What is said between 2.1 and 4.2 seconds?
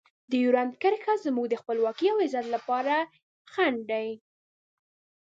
او عزت لپاره خنډ دی.